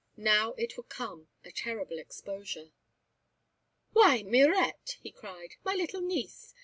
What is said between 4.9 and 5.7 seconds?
he cried,